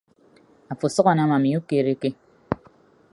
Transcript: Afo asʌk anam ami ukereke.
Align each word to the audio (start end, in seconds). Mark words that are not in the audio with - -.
Afo 0.71 0.85
asʌk 0.87 1.07
anam 1.11 1.31
ami 1.37 1.49
ukereke. 1.59 2.09